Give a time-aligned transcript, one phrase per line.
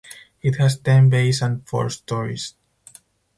[0.41, 2.55] It has ten bays and four storeys.